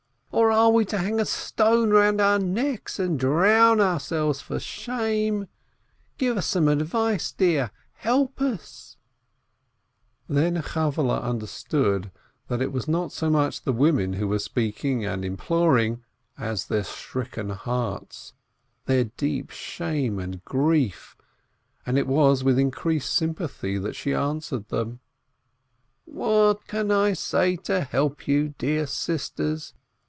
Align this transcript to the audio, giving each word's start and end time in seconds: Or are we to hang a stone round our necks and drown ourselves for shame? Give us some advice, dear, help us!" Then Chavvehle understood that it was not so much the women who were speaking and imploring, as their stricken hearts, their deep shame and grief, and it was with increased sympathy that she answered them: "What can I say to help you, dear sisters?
Or 0.33 0.49
are 0.49 0.69
we 0.71 0.85
to 0.85 0.97
hang 0.97 1.19
a 1.19 1.25
stone 1.25 1.89
round 1.89 2.21
our 2.21 2.39
necks 2.39 2.99
and 2.99 3.19
drown 3.19 3.81
ourselves 3.81 4.39
for 4.39 4.59
shame? 4.61 5.47
Give 6.17 6.37
us 6.37 6.45
some 6.47 6.69
advice, 6.69 7.33
dear, 7.33 7.69
help 7.95 8.41
us!" 8.41 8.95
Then 10.29 10.55
Chavvehle 10.61 11.21
understood 11.21 12.11
that 12.47 12.61
it 12.61 12.71
was 12.71 12.87
not 12.87 13.11
so 13.11 13.29
much 13.29 13.61
the 13.63 13.73
women 13.73 14.13
who 14.13 14.27
were 14.29 14.39
speaking 14.39 15.03
and 15.03 15.25
imploring, 15.25 16.01
as 16.37 16.67
their 16.67 16.85
stricken 16.85 17.49
hearts, 17.49 18.31
their 18.85 19.03
deep 19.17 19.49
shame 19.49 20.17
and 20.17 20.43
grief, 20.45 21.17
and 21.85 21.97
it 21.97 22.07
was 22.07 22.41
with 22.41 22.57
increased 22.57 23.13
sympathy 23.13 23.77
that 23.77 23.97
she 23.97 24.13
answered 24.13 24.69
them: 24.69 25.01
"What 26.05 26.67
can 26.67 26.89
I 26.89 27.13
say 27.13 27.57
to 27.57 27.81
help 27.81 28.29
you, 28.29 28.55
dear 28.57 28.87
sisters? 28.87 29.73